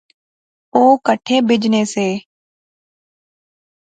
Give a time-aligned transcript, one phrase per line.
[0.75, 2.07] او کہٹھے بہجنے سے